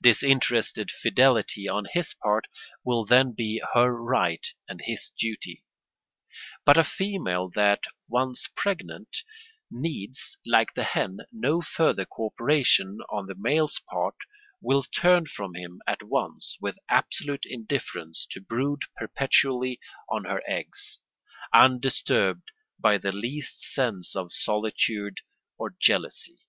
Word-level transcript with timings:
Disinterested 0.00 0.92
fidelity 0.92 1.66
on 1.68 1.86
his 1.86 2.14
part 2.14 2.46
will 2.84 3.04
then 3.04 3.32
be 3.32 3.60
her 3.74 3.90
right 3.92 4.46
and 4.68 4.80
his 4.80 5.10
duty. 5.18 5.64
But 6.64 6.78
a 6.78 6.84
female 6.84 7.50
that, 7.56 7.80
once 8.06 8.48
pregnant, 8.54 9.24
needs, 9.72 10.36
like 10.46 10.74
the 10.74 10.84
hen, 10.84 11.22
no 11.32 11.60
further 11.60 12.04
co 12.04 12.26
operation 12.26 13.00
on 13.08 13.26
the 13.26 13.34
male's 13.34 13.80
part 13.90 14.14
will 14.60 14.84
turn 14.84 15.26
from 15.26 15.56
him 15.56 15.82
at 15.84 16.04
once 16.04 16.56
with 16.60 16.78
absolute 16.88 17.44
indifference 17.44 18.24
to 18.30 18.40
brood 18.40 18.82
perpetually 18.96 19.80
on 20.08 20.26
her 20.26 20.44
eggs, 20.46 21.00
undisturbed 21.52 22.52
by 22.78 22.98
the 22.98 23.10
least 23.10 23.58
sense 23.60 24.14
of 24.14 24.30
solitude 24.30 25.22
or 25.58 25.74
jealousy. 25.80 26.46